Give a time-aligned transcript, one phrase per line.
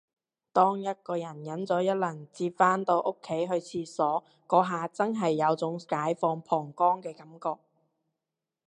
[0.51, 7.59] 當一個人忍咗一輪至返到屋企去廁所，嗰下真係有種解放膀胱嘅感覺